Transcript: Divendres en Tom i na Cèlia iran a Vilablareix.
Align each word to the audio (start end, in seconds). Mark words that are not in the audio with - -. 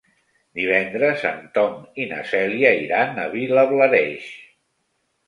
Divendres 0.59 1.25
en 1.31 1.43
Tom 1.57 1.75
i 2.03 2.07
na 2.13 2.21
Cèlia 2.29 2.71
iran 2.87 3.21
a 3.25 3.27
Vilablareix. 3.35 4.25